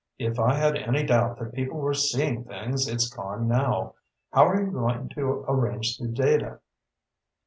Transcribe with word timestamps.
If 0.17 0.39
I 0.39 0.55
had 0.55 0.75
any 0.77 1.03
doubt 1.05 1.37
that 1.37 1.53
people 1.53 1.77
were 1.77 1.93
seeing 1.93 2.43
things, 2.43 2.87
it's 2.87 3.07
gone 3.07 3.47
now. 3.47 3.93
How 4.33 4.47
are 4.47 4.59
you 4.59 4.71
going 4.71 5.09
to 5.09 5.45
arrange 5.47 5.99
the 5.99 6.07
data?" 6.07 6.57